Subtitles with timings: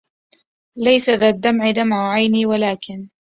[0.77, 3.09] ليس ذا الدمع دمع عيني ولكن